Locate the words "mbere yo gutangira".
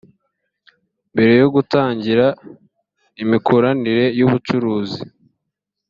1.13-2.25